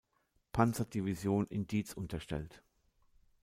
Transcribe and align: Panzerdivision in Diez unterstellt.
Panzerdivision 0.51 1.45
in 1.45 1.67
Diez 1.67 1.93
unterstellt. 1.93 2.63